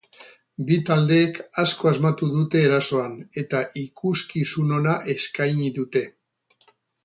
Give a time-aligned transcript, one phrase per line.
[0.69, 3.13] Bi taldeek asko asmatu dute erasoan,
[3.43, 6.05] eta ikuskizun ona eskaini dute.